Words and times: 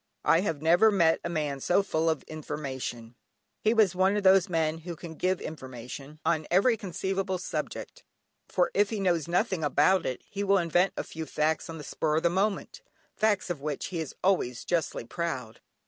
I 0.25 0.39
have 0.39 0.63
never 0.63 0.89
met 0.89 1.19
a 1.23 1.29
man 1.29 1.59
so 1.59 1.83
full 1.83 2.09
of 2.09 2.23
information. 2.23 3.13
He 3.59 3.71
was 3.71 3.93
one 3.93 4.17
of 4.17 4.23
those 4.23 4.49
men 4.49 4.79
who 4.79 4.95
can 4.95 5.13
give 5.13 5.39
information 5.39 6.17
on 6.25 6.47
every 6.49 6.75
conceivable 6.75 7.37
subject, 7.37 8.03
for 8.49 8.71
if 8.73 8.89
he 8.89 8.99
knows 8.99 9.27
nothing 9.27 9.63
about 9.63 10.07
it, 10.07 10.23
he 10.27 10.43
will 10.43 10.57
invent 10.57 10.93
a 10.97 11.03
few 11.03 11.27
facts 11.27 11.69
on 11.69 11.77
the 11.77 11.83
spur 11.83 12.15
of 12.17 12.23
the 12.23 12.31
moment, 12.31 12.81
facts 13.15 13.51
of 13.51 13.61
which 13.61 13.89
he 13.93 13.99
is 13.99 14.15
always 14.23 14.65
justly 14.65 15.03
proud. 15.05 15.61